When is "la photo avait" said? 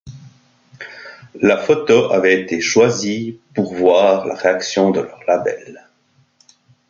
1.41-2.41